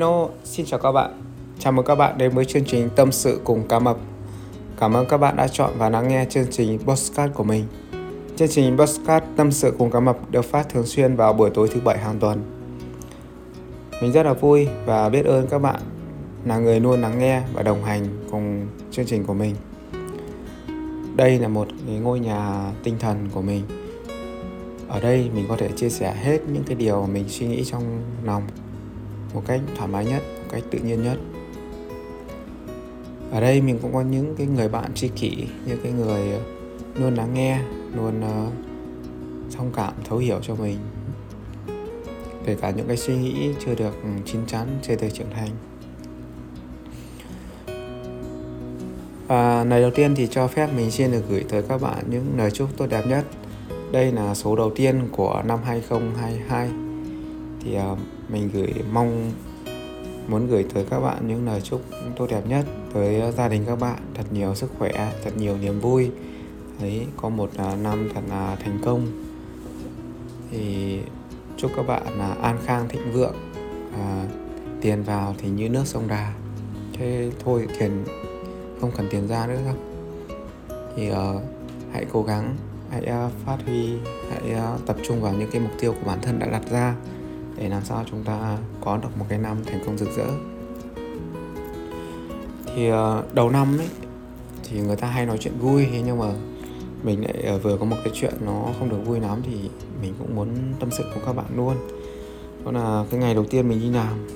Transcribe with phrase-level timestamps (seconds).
[0.00, 1.22] Hello, xin chào các bạn.
[1.58, 3.96] Chào mừng các bạn đến với chương trình Tâm sự cùng cá mập.
[4.78, 7.64] Cảm ơn các bạn đã chọn và lắng nghe chương trình Postcard của mình.
[8.36, 11.68] Chương trình Postcard Tâm sự cùng cá mập được phát thường xuyên vào buổi tối
[11.72, 12.42] thứ bảy hàng tuần.
[14.02, 15.80] Mình rất là vui và biết ơn các bạn
[16.44, 19.54] là người luôn lắng nghe và đồng hành cùng chương trình của mình.
[21.16, 23.62] Đây là một cái ngôi nhà tinh thần của mình.
[24.88, 27.64] Ở đây mình có thể chia sẻ hết những cái điều mà mình suy nghĩ
[27.64, 27.82] trong
[28.24, 28.42] lòng
[29.34, 31.18] một cách thoải mái nhất một cách tự nhiên nhất.
[33.30, 36.40] Ở đây mình cũng có những cái người bạn tri kỷ những cái người ờ,
[36.94, 37.60] luôn lắng nghe
[37.96, 38.52] luôn uh,
[39.56, 40.76] thông cảm thấu hiểu cho mình.
[42.46, 45.50] Kể cả những cái suy nghĩ chưa được ừ, chín chắn chưa được trưởng thành.
[49.26, 52.24] Và lời đầu tiên thì cho phép mình xin được gửi tới các bạn những
[52.36, 53.24] lời chúc tốt đẹp nhất.
[53.92, 56.70] Đây là số đầu tiên của năm 2022
[57.64, 57.98] thì uh,
[58.32, 59.32] mình gửi mong
[60.28, 61.82] muốn gửi tới các bạn những lời chúc
[62.16, 62.64] tốt đẹp nhất
[62.94, 63.98] tới gia đình các bạn.
[64.14, 66.10] Thật nhiều sức khỏe thật nhiều niềm vui.
[66.80, 69.06] Đấy có một à, năm thật là thành công.
[70.50, 70.98] Thì
[71.56, 73.34] chúc các bạn là an khang thịnh vượng
[73.94, 74.24] à,
[74.80, 76.34] tiền vào thì như nước sông đà.
[76.92, 78.04] Thế thôi tiền
[78.80, 79.76] không cần tiền ra nữa đâu.
[80.96, 81.16] Thì uh,
[81.92, 82.56] hãy cố gắng
[82.90, 83.92] hãy uh, phát huy
[84.30, 86.94] hãy uh, tập trung vào những cái mục tiêu của bản thân đã đặt ra
[87.60, 90.26] để làm sao chúng ta có được một cái năm thành công rực rỡ
[92.74, 93.88] thì ờ, đầu năm ấy,
[94.64, 96.26] thì người ta hay nói chuyện vui nhưng mà
[97.02, 99.70] mình lại ờ, vừa có một cái chuyện nó không được vui lắm thì
[100.02, 100.48] mình cũng muốn
[100.80, 101.74] tâm sự cùng các bạn luôn
[102.64, 104.26] đó là cái ngày đầu tiên mình đi làm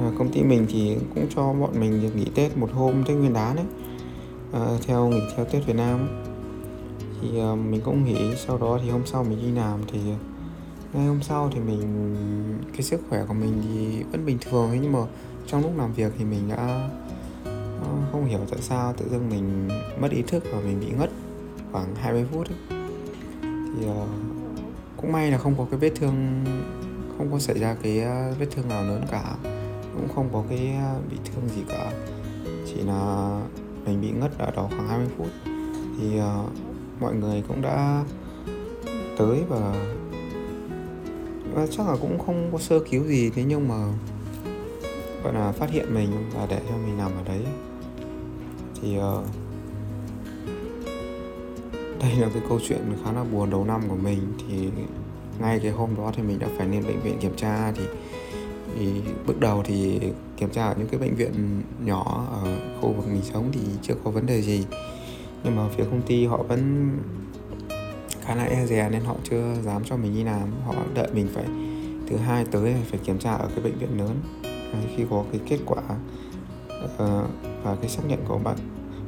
[0.00, 3.16] ờ, công ty mình thì cũng cho bọn mình được nghỉ tết một hôm, tết
[3.16, 3.66] nguyên đán đấy.
[4.86, 6.08] theo nghỉ theo tết việt nam ấy.
[7.20, 7.28] thì
[7.70, 9.98] mình cũng nghỉ, sau đó thì hôm sau mình đi làm thì
[10.92, 14.92] ngày hôm sau thì mình cái sức khỏe của mình thì vẫn bình thường nhưng
[14.92, 14.98] mà
[15.46, 16.88] trong lúc làm việc thì mình đã
[17.44, 19.68] ờ, không hiểu tại sao tự dưng mình
[20.00, 21.10] mất ý thức và mình bị ngất
[21.72, 22.80] khoảng 20 phút ấy.
[23.40, 24.08] thì uh,
[24.96, 26.44] cũng may là không có cái vết thương
[27.18, 29.24] không có xảy ra cái ờ, vết thương nào lớn cả
[29.94, 30.74] cũng không có cái
[31.10, 31.92] bị thương gì cả
[32.66, 33.30] chỉ là
[33.86, 35.28] mình bị ngất ở đó khoảng 20 phút
[35.98, 36.50] thì uh,
[37.00, 38.04] mọi người cũng đã
[39.18, 39.74] tới và
[41.54, 43.92] và chắc là cũng không có sơ cứu gì thế nhưng mà
[45.24, 47.44] gọi là phát hiện mình và để cho mình nằm ở đấy.
[48.82, 49.24] Thì uh,
[52.00, 54.20] đây là cái câu chuyện khá là buồn đầu năm của mình.
[54.38, 54.68] Thì
[55.40, 57.82] ngay cái hôm đó thì mình đã phải lên bệnh viện kiểm tra thì,
[58.78, 58.92] thì
[59.26, 60.00] bước đầu thì
[60.36, 63.94] kiểm tra ở những cái bệnh viện nhỏ ở khu vực mình sống thì chưa
[64.04, 64.66] có vấn đề gì.
[65.44, 66.90] Nhưng mà phía công ty họ vẫn
[68.30, 70.48] khá là e dè nên họ chưa dám cho mình đi làm.
[70.66, 71.44] Họ đợi mình phải
[72.08, 74.16] thứ hai tới phải kiểm tra ở cái bệnh viện lớn.
[74.96, 75.82] Khi có cái kết quả
[76.84, 77.28] uh,
[77.62, 78.56] và cái xác nhận của bạn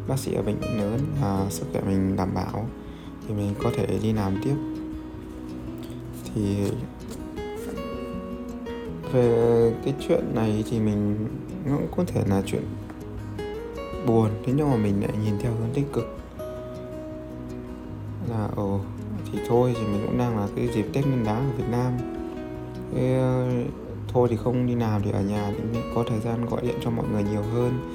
[0.09, 2.67] bác sĩ ở bệnh viện lớn là sức khỏe mình đảm bảo
[3.29, 4.55] thì mình có thể đi làm tiếp.
[6.35, 6.57] Thì
[9.13, 11.27] về cái chuyện này thì mình
[11.67, 12.63] nó cũng có thể là chuyện
[14.07, 16.19] buồn thế nhưng mà mình lại nhìn theo hướng tích cực.
[18.31, 18.81] Là ồ
[19.33, 21.93] thì thôi thì mình cũng đang là cái dịp Tết Nguyên Đán ở Việt Nam.
[22.95, 23.49] Thế, ờ,
[24.09, 26.77] thôi thì không đi làm thì ở nhà thì mình có thời gian gọi điện
[26.85, 27.93] cho mọi người nhiều hơn.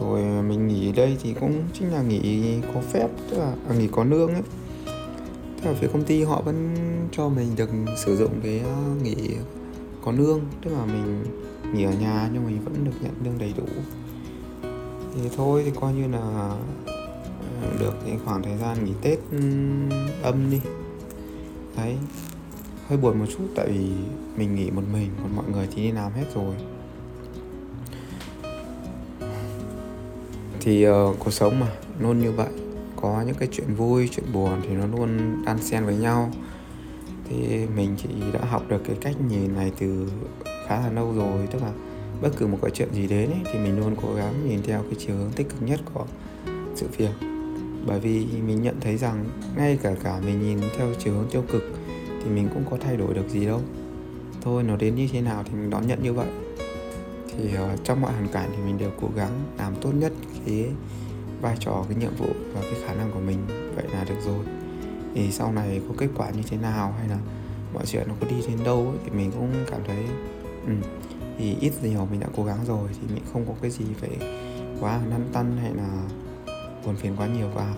[0.00, 3.74] Rồi ờ, mình nghỉ đây thì cũng chính là nghỉ có phép tức là à,
[3.78, 4.42] nghỉ có lương ấy.
[5.60, 6.76] Thế là phía công ty họ vẫn
[7.12, 9.16] cho mình được sử dụng cái ờ, nghỉ
[10.04, 11.24] có lương tức là mình
[11.74, 13.66] nghỉ ở nhà nhưng mình vẫn được nhận lương đầy đủ.
[15.14, 16.54] Thì thôi thì coi như là
[17.78, 19.38] được cái khoảng thời gian nghỉ tết ừ,
[20.22, 20.60] âm đi.
[21.76, 21.96] Đấy
[22.88, 23.90] hơi buồn một chút tại vì
[24.36, 26.54] mình nghỉ một mình còn mọi người thì đi làm hết rồi.
[30.60, 31.66] Thì uh, cuộc sống mà
[32.00, 32.48] luôn như vậy
[32.96, 36.30] có những cái chuyện vui chuyện buồn thì nó luôn đan xen với nhau.
[37.28, 40.08] Thì mình chỉ đã học được cái cách nhìn này từ
[40.66, 41.72] khá là lâu rồi tức là
[42.22, 44.82] bất cứ một cái chuyện gì đến ấy, thì mình luôn cố gắng nhìn theo
[44.82, 46.06] cái chiều hướng tích cực nhất của
[46.74, 47.27] sự việc
[47.88, 49.24] bởi vì mình nhận thấy rằng
[49.56, 51.62] ngay cả cả mình nhìn theo chiều hướng tiêu cực
[52.22, 53.60] thì mình cũng có thay đổi được gì đâu.
[54.42, 56.28] Thôi nó đến như thế nào thì mình đón nhận như vậy.
[57.28, 60.12] Thì uh, trong mọi hoàn cảnh thì mình đều cố gắng làm tốt nhất
[60.46, 60.66] cái
[61.40, 63.38] vai trò cái nhiệm vụ và cái khả năng của mình.
[63.74, 64.44] Vậy là được rồi.
[65.14, 67.18] Thì sau này có kết quả như thế nào hay là
[67.74, 70.04] mọi chuyện nó có đi đến đâu ấy, thì mình cũng cảm thấy
[70.66, 70.72] ừ,
[71.38, 74.10] thì ít nhiều mình đã cố gắng rồi thì mình không có cái gì phải
[74.80, 76.02] quá lăn tăn hay là
[76.86, 77.74] buồn phiền quá nhiều vào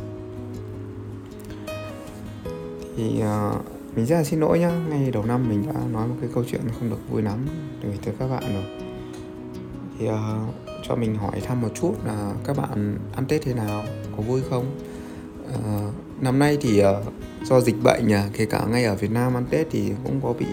[2.96, 3.64] thì uh,
[3.96, 4.70] mình rất là xin lỗi nhá.
[4.88, 7.46] Ngay đầu năm mình đã nói một cái câu chuyện không được vui lắm
[7.82, 8.64] gửi tới các bạn rồi.
[9.98, 10.14] Thì uh,
[10.88, 13.82] cho mình hỏi thăm một chút là các bạn ăn tết thế nào
[14.16, 14.78] có vui không?
[15.48, 16.86] Uh, năm nay thì uh,
[17.44, 20.32] do dịch bệnh nhỉ kể cả ngay ở Việt Nam ăn Tết thì cũng có
[20.32, 20.46] bị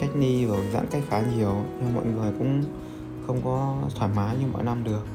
[0.00, 2.64] cách ly và giãn cách khá nhiều nhưng mọi người cũng
[3.26, 5.06] không có thoải mái như mọi năm được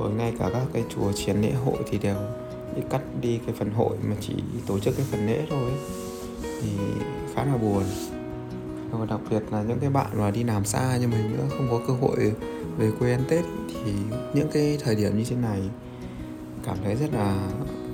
[0.00, 2.16] rồi ngay cả các cái chùa triển lễ hội thì đều
[2.76, 4.34] đi cắt đi cái phần hội mà chỉ
[4.66, 5.70] tổ chức cái phần lễ thôi
[6.42, 6.70] thì
[7.34, 7.84] khá là buồn.
[8.90, 11.68] Và đặc biệt là những cái bạn mà đi làm xa như mình nữa, không
[11.70, 12.32] có cơ hội
[12.78, 13.92] về quê ăn Tết thì
[14.34, 15.60] những cái thời điểm như thế này
[16.64, 17.48] cảm thấy rất là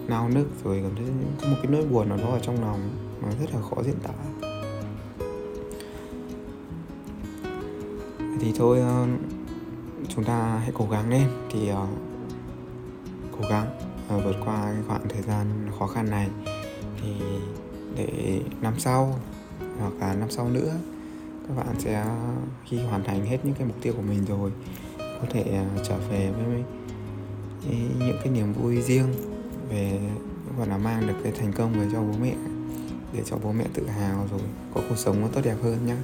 [0.09, 1.05] nao nức rồi cảm thấy
[1.43, 2.91] có một cái nỗi buồn nào đó ở trong lòng
[3.23, 4.13] mà rất là khó diễn tả.
[8.41, 9.07] Thì thôi ờ,
[10.17, 11.77] chúng ta hãy cố gắng lên thì uh,
[13.41, 13.67] cố gắng
[14.17, 15.47] uh, vượt qua cái khoảng thời gian
[15.79, 16.29] khó khăn này
[17.03, 17.13] thì
[17.97, 19.15] để năm sau
[19.81, 20.75] hoặc là năm sau nữa
[21.49, 22.05] các bạn sẽ
[22.65, 24.53] khi hoàn thành hết những cái mục tiêu của mình rồi
[24.99, 26.63] có thể uh, trở về với
[27.99, 29.15] những cái niềm vui riêng
[29.69, 30.01] về
[30.59, 32.35] gọi là mang được cái thành công về cho bố mẹ
[33.13, 34.41] để cho bố mẹ tự hào rồi
[34.75, 35.97] có cuộc sống nó tốt đẹp hơn nhé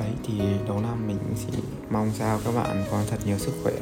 [0.00, 1.58] đấy thì đầu năm mình chỉ
[1.90, 3.72] mong sao các bạn có thật nhiều sức khỏe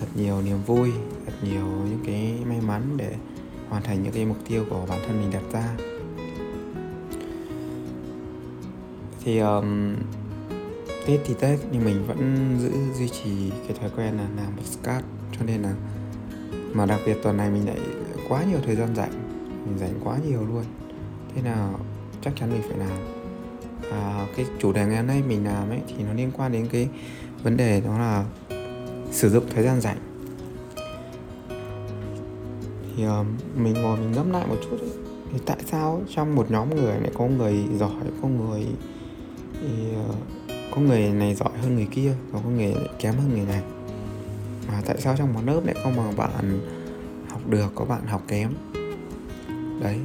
[0.00, 0.92] thật nhiều niềm vui
[1.26, 3.14] thật nhiều những cái may mắn để
[3.68, 5.68] hoàn thành những cái mục tiêu của bản thân mình đặt ra.
[9.24, 9.94] Thì um,
[11.06, 15.04] tết thì tết nhưng mình vẫn giữ duy trì cái thói quen là làm podcast
[15.32, 15.74] cho nên là
[16.72, 17.78] mà đặc biệt tuần này mình lại
[18.28, 19.12] quá nhiều thời gian rảnh
[19.66, 20.64] mình rảnh quá nhiều luôn.
[21.34, 21.80] Thế nào
[22.22, 23.19] chắc chắn mình phải làm
[23.90, 26.66] à, cái chủ đề ngày hôm nay mình làm ấy thì nó liên quan đến
[26.72, 26.88] cái
[27.42, 28.24] vấn đề đó là
[29.10, 29.98] sử dụng thời gian rảnh.
[32.96, 34.90] Thì uh, mình ngồi mình ngẫm lại một chút ấy.
[35.32, 37.90] thì tại sao trong một nhóm người lại có người giỏi
[38.22, 38.66] có người
[39.60, 39.68] thì,
[40.08, 40.14] uh,
[40.74, 43.62] có người này giỏi hơn người kia và có người lại kém hơn người này?
[44.68, 46.60] Mà tại sao trong một lớp lại không mà bạn
[47.28, 48.50] học được có bạn học kém?
[49.80, 49.98] Đấy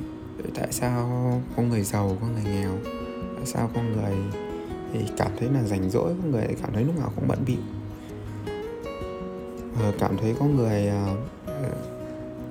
[0.55, 2.94] tại sao có người giàu có người nghèo?
[3.45, 4.13] Sao con người
[4.93, 7.57] thì cảm thấy là rảnh rỗi, con người cảm thấy lúc nào cũng bận bịu.
[9.79, 11.15] Ờ, cảm thấy có người ờ,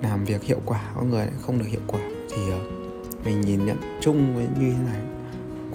[0.03, 2.01] làm việc hiệu quả có người không được hiệu quả.
[2.31, 2.59] Thì ờ,
[3.25, 5.01] mình nhìn nhận chung với như thế này,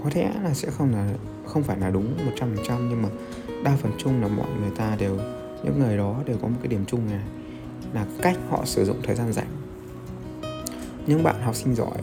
[0.03, 1.09] có thể là sẽ không là,
[1.45, 3.09] không phải là đúng 100% nhưng mà
[3.63, 5.17] đa phần chung là mọi người ta đều,
[5.63, 7.23] những người đó đều có một cái điểm chung này,
[7.93, 9.47] là cách họ sử dụng thời gian rảnh.
[11.07, 11.97] Những bạn học sinh giỏi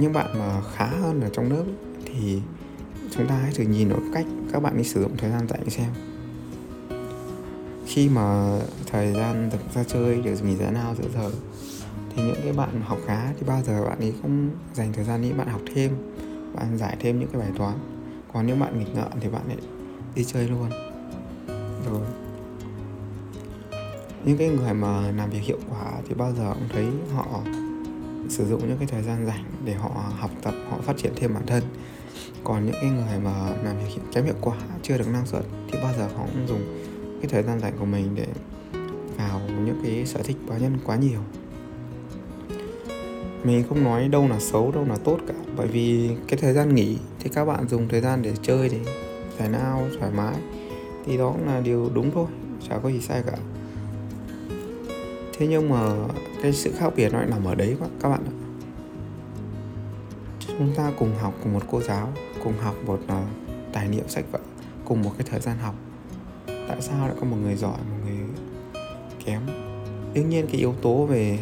[0.00, 1.64] những bạn mà khá hơn ở trong lớp
[2.04, 2.40] thì
[3.10, 5.70] chúng ta hãy thử nhìn ở cách các bạn đi sử dụng thời gian rảnh
[5.70, 5.88] xem.
[7.86, 11.30] Khi mà thời gian được ra chơi được nghỉ giải nào giữa giờ,
[12.16, 15.22] thì những cái bạn học khá thì bao giờ bạn ấy không dành thời gian
[15.22, 15.90] đi, bạn học thêm,
[16.54, 17.78] bạn giải thêm những cái bài toán.
[18.32, 19.56] Còn những bạn nghịch ngợm thì bạn lại
[20.14, 20.70] đi chơi luôn.
[21.86, 22.06] Rồi.
[24.24, 27.26] Những cái người mà làm việc hiệu quả thì bao giờ cũng thấy họ
[28.30, 31.34] sử dụng những cái thời gian rảnh để họ học tập, họ phát triển thêm
[31.34, 31.62] bản thân.
[32.44, 35.78] Còn những cái người mà làm việc kém hiệu quả, chưa được năng suất thì
[35.82, 36.84] bao giờ họ cũng dùng
[37.20, 38.26] cái thời gian rảnh của mình để
[39.16, 41.20] vào những cái sở thích cá nhân quá nhiều.
[43.44, 45.34] Mình không nói đâu là xấu, đâu là tốt cả.
[45.56, 48.78] Bởi vì cái thời gian nghỉ thì các bạn dùng thời gian để chơi để
[49.38, 50.34] giải nao thoải mái,
[51.06, 52.26] thì đó cũng là điều đúng thôi,
[52.68, 53.36] chả có gì sai cả.
[55.38, 55.94] Thế nhưng mà
[56.42, 58.34] cái sự khác biệt nó lại nằm ở đấy các bạn ạ.
[60.58, 62.12] Chúng ta cùng học cùng một cô giáo
[62.44, 63.12] cùng học một uh,
[63.72, 64.38] tài liệu sách vở
[64.84, 65.74] cùng một cái thời gian học.
[66.46, 68.18] Tại sao lại có một người giỏi một người
[69.24, 69.40] kém?
[70.14, 71.38] Đương nhiên cái yếu tố về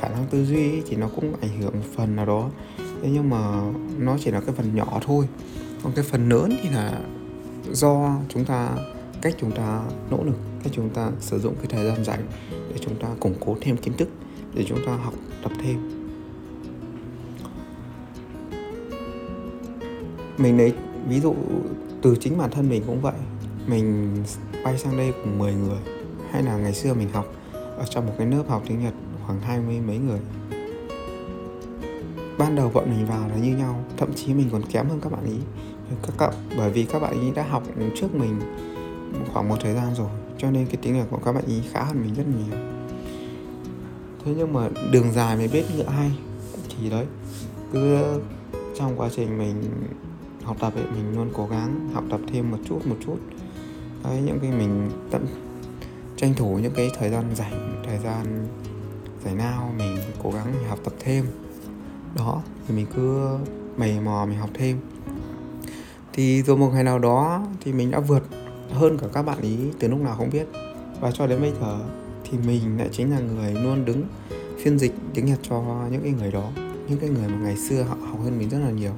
[0.00, 2.50] khả năng tư duy ấy, thì nó cũng ảnh hưởng một phần nào đó.
[2.78, 5.28] Thế nhưng mà nó chỉ là cái phần nhỏ thôi.
[5.82, 7.00] Còn cái phần lớn thì là
[7.72, 8.70] do chúng ta
[9.22, 12.78] cách chúng ta nỗ lực cách chúng ta sử dụng cái thời gian rảnh để
[12.80, 14.08] chúng ta củng cố thêm kiến thức
[14.54, 15.90] để chúng ta học tập thêm.
[20.38, 20.72] Mình lấy
[21.08, 21.34] ví dụ
[22.02, 23.14] từ chính bản thân mình cũng vậy.
[23.66, 24.16] Mình
[24.64, 25.78] bay sang đây cùng 10 người,
[26.30, 28.94] hay là ngày xưa mình học ở trong một cái lớp học tiếng Nhật
[29.26, 30.20] khoảng hai mươi mấy người.
[32.38, 35.12] Ban đầu bọn mình vào là như nhau, thậm chí mình còn kém hơn các
[35.12, 35.36] bạn ý,
[36.02, 37.62] các cậu, bởi vì các bạn ý đã học
[37.96, 38.40] trước mình
[39.32, 41.84] khoảng một thời gian rồi, cho nên cái tiếng Nhật của các bạn ý khá
[41.84, 42.73] hơn mình rất nhiều
[44.24, 46.18] thế nhưng mà đường dài mới biết ngựa hay.
[46.68, 47.06] Thì đấy,
[47.72, 47.98] cứ
[48.78, 49.62] trong quá trình mình
[50.42, 53.16] học tập ấy, mình luôn cố gắng học tập thêm một chút một chút.
[54.04, 55.26] Đấy, những cái mình tận
[56.16, 58.46] tranh thủ những cái thời gian rảnh, thời gian
[59.24, 61.24] giải nào mình cố gắng mình học tập thêm.
[62.16, 63.28] Đó, thì mình cứ
[63.76, 64.78] mày mò mình học thêm.
[66.12, 68.22] Thì rồi một ngày nào đó thì mình đã vượt
[68.70, 70.46] hơn cả các bạn ý từ lúc nào không biết.
[71.00, 71.78] Và cho đến bây giờ
[72.24, 74.04] thì mình lại chính là người luôn đứng
[74.58, 76.50] phiên dịch tiếng Nhật cho những cái người đó,
[76.88, 78.92] những cái người mà ngày xưa họ học hơn mình rất là nhiều.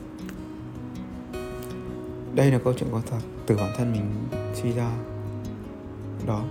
[2.34, 4.10] Đây là câu chuyện có thật, từ bản thân mình
[4.54, 4.90] suy ra
[6.26, 6.44] đó.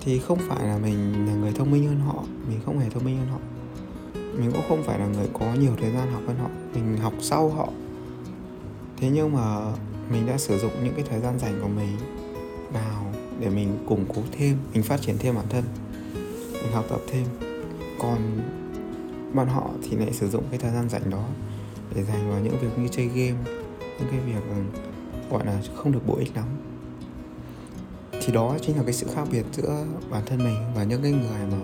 [0.00, 3.04] Thì không phải là mình là người thông minh hơn họ, mình không hề thông
[3.04, 3.38] minh hơn họ.
[4.14, 7.12] Mình cũng không phải là người có nhiều thời gian học hơn họ, mình học
[7.20, 7.68] sau họ.
[8.96, 9.72] Thế nhưng mà
[10.12, 11.96] mình đã sử dụng những cái thời gian dành của mình
[12.72, 15.64] vào để mình củng cố thêm, mình phát triển thêm bản thân,
[16.52, 17.24] mình học tập thêm.
[17.98, 18.40] Còn
[19.34, 21.24] bọn họ thì lại sử dụng cái thời gian rảnh đó
[21.94, 23.50] để dành vào những việc như chơi game,
[23.98, 24.80] những cái việc ừ,
[25.30, 26.46] gọi là không được bổ ích lắm.
[28.12, 31.12] Thì đó chính là cái sự khác biệt giữa bản thân mình và những cái
[31.12, 31.58] người mà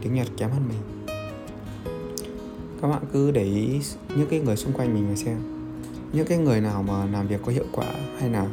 [0.00, 1.06] tiếng nhật kém hơn mình.
[2.82, 3.80] Các bạn cứ để ý
[4.16, 5.36] những cái người xung quanh mình mà xem.
[6.12, 8.46] Những cái người nào mà làm việc có hiệu quả hay là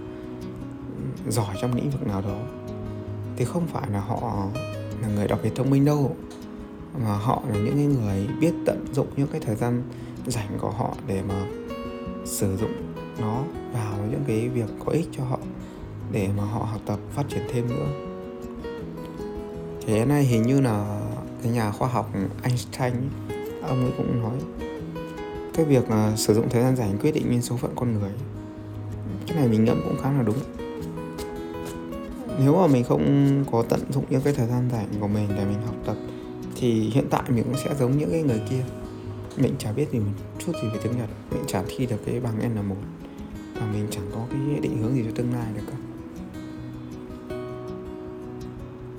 [1.30, 2.40] giỏi trong lĩnh vực nào đó,
[3.38, 4.48] thì không phải là họ
[5.02, 6.16] là người đặc biệt thông minh đâu,
[7.04, 9.84] mà họ là những người biết tận dụng những cái thời gian
[10.28, 11.46] rảnh của họ để mà
[12.26, 12.72] sử dụng
[13.22, 13.44] nó
[13.74, 15.40] vào những cái việc có ích cho họ,
[16.12, 17.88] để mà họ học tập, phát triển thêm nữa.
[19.86, 21.02] Thế này hình như là
[21.44, 22.94] cái nhà khoa học Einstein
[23.62, 24.38] ông ấy cũng nói
[25.54, 28.12] cái việc à, sử dụng thời gian rảnh quyết định nên số phận con người.
[29.28, 30.38] Cái này mình ngẫm cũng khá là đúng
[32.40, 35.46] nếu mà mình không có tận dụng những cái thời gian rảnh của mình để
[35.46, 35.96] mình học tập,
[36.56, 38.64] thì hiện tại mình cũng sẽ giống những cái người kia.
[39.38, 42.20] Mình chả biết gì một chút gì về tiếng Nhật, mình chả thi được cái
[42.20, 42.76] bằng N1
[43.56, 45.78] và mình chẳng có cái định hướng gì cho tương lai được cả.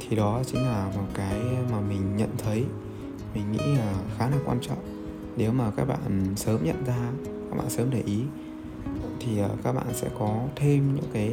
[0.00, 1.40] Thì đó chính là một cái
[1.72, 2.64] mà mình nhận thấy,
[3.34, 4.78] mình nghĩ là khá là quan trọng.
[5.36, 7.10] Nếu mà các bạn sớm nhận ra,
[7.50, 8.20] các bạn sớm để ý,
[9.20, 11.32] thì ờ, các bạn sẽ có thêm những cái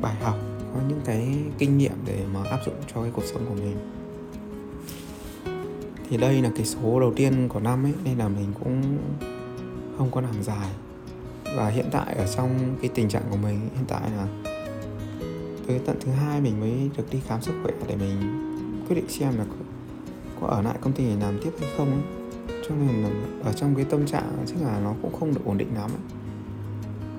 [0.00, 0.36] bài học
[0.76, 1.28] có những cái
[1.58, 3.76] kinh nghiệm để mà áp dụng cho cái cuộc sống của mình
[6.10, 8.98] thì đây là cái số đầu tiên của năm ấy nên là mình cũng
[9.98, 10.68] không có làm dài
[11.56, 14.26] và hiện tại ở trong cái tình trạng của mình hiện tại là
[15.66, 18.16] tới tận thứ hai mình mới được đi khám sức khỏe để mình
[18.88, 19.44] quyết định xem là
[20.40, 22.02] có, ở lại công ty này làm tiếp hay không ấy.
[22.68, 23.10] cho nên là
[23.44, 26.25] ở trong cái tâm trạng chắc là nó cũng không được ổn định lắm ấy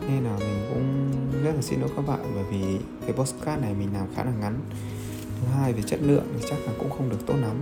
[0.07, 1.11] nên là mình cũng
[1.43, 4.31] rất là xin lỗi các bạn bởi vì cái postcard này mình làm khá là
[4.39, 4.59] ngắn.
[5.41, 7.55] Thứ hai về chất lượng thì chắc là cũng không được tốt lắm.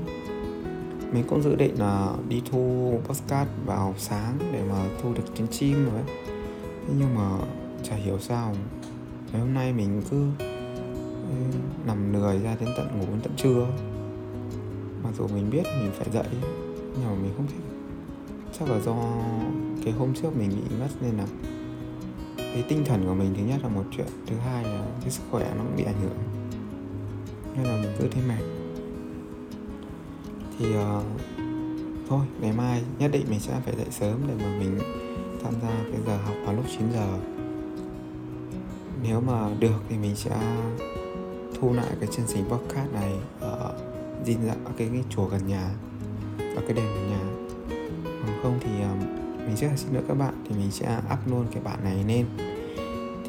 [1.11, 5.47] Mình cũng dự định là đi thu postcard vào sáng để mà thu được tiếng
[5.47, 6.03] chim rồi ấy.
[6.99, 7.29] nhưng mà
[7.83, 8.55] chả hiểu sao,
[9.31, 11.35] ngày hôm nay mình cứ ừ,
[11.85, 13.67] nằm lười ra đến tận ngủ đến tận trưa.
[15.03, 16.27] Mặc dù mình biết mình phải dậy,
[16.95, 17.63] nhưng mà mình không thích.
[18.59, 18.95] Chắc là do
[19.83, 21.25] cái hôm trước mình bị mất nên là
[22.55, 25.23] cái tinh thần của mình thứ nhất là một chuyện thứ hai là cái sức
[25.31, 26.17] khỏe nó cũng bị ảnh hưởng.
[27.55, 28.43] Nên là mình cứ thấy mệt
[30.59, 31.03] thì uh,
[32.09, 34.79] thôi ngày mai nhất định mình sẽ phải dậy sớm để mà mình
[35.43, 37.19] tham gia cái giờ học vào lúc 9 giờ.
[39.03, 40.37] Nếu mà được thì mình sẽ
[41.59, 43.73] thu lại cái chương trình podcast này ở
[44.25, 45.69] dinh dạ cái, cái chùa gần nhà
[46.39, 47.19] ở cái đền gần nhà.
[48.03, 51.19] Còn không thì ờ, mình mình là xin lỗi các bạn thì mình sẽ up
[51.27, 52.25] luôn cái bản này lên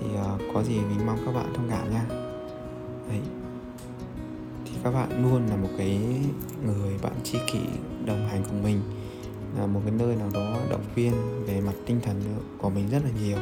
[0.00, 2.04] thì uh, có gì mình mong các bạn thông cảm nha.
[3.08, 3.20] Đấy.
[4.64, 6.00] Thì các bạn luôn là một cái
[6.66, 7.60] người bạn tri kỷ
[8.04, 8.80] đồng hành cùng mình
[9.58, 11.12] là một cái nơi nào đó động viên
[11.46, 12.22] về mặt tinh thần
[12.58, 13.38] của mình rất là nhiều.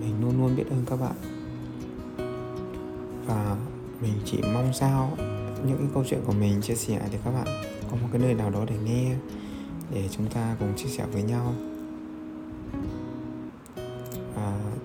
[0.00, 1.14] Mình luôn luôn biết ơn các bạn.
[3.26, 3.56] Và
[4.02, 5.16] mình chỉ mong sao
[5.66, 7.46] những cái câu chuyện của mình chia sẻ thì các bạn
[7.90, 9.16] có một cái nơi nào đó để nghe
[9.90, 11.54] để chúng ta cùng chia sẻ với nhau.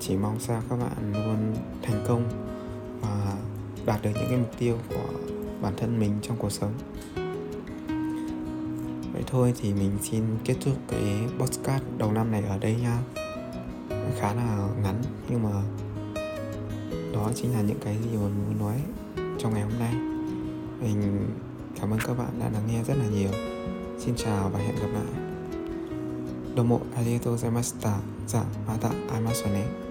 [0.10, 2.30] chỉ mong sao các bạn luôn thành công
[3.02, 3.34] và
[3.86, 5.20] đạt được những cái mục tiêu của
[5.62, 6.72] bản thân mình trong cuộc sống.
[9.14, 11.04] Vậy thôi thì mình xin kết thúc cái
[11.40, 13.00] podcast đầu năm này ở đây nha.
[14.20, 15.50] Khá là ngắn nhưng mà
[17.14, 18.76] đó chính là những cái gì mình muốn nói
[19.40, 19.94] trong ngày hôm nay.
[20.82, 21.28] Mình
[21.82, 23.32] cảm ơn các bạn đã lắng nghe rất là nhiều.
[24.00, 25.30] Xin chào và hẹn gặp lại.
[26.56, 28.00] どうもありがとうございました。
[28.28, 29.89] じゃあまた会いましょうね。